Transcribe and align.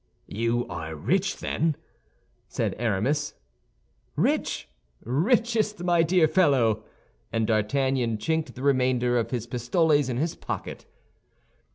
"You 0.33 0.65
are 0.67 0.95
rich, 0.95 1.37
then?" 1.37 1.75
said 2.47 2.73
Aramis. 2.79 3.35
"Rich? 4.15 4.67
Richest, 5.03 5.83
my 5.83 6.01
dear 6.01 6.27
fellow!" 6.27 6.83
And 7.31 7.45
D'Artagnan 7.45 8.17
chinked 8.17 8.55
the 8.55 8.63
remainder 8.63 9.19
of 9.19 9.29
his 9.29 9.45
pistoles 9.45 10.09
in 10.09 10.17
his 10.17 10.33
pocket. 10.33 10.87